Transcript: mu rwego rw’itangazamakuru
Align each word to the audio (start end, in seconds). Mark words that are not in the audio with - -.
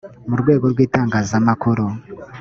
mu 0.29 0.35
rwego 0.41 0.65
rw’itangazamakuru 0.73 1.85